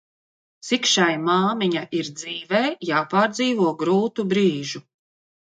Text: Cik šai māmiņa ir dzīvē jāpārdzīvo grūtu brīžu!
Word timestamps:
Cik 0.69 0.87
šai 0.91 1.11
māmiņa 1.25 1.83
ir 1.99 2.09
dzīvē 2.21 2.63
jāpārdzīvo 2.91 3.71
grūtu 3.85 4.27
brīžu! 4.35 4.85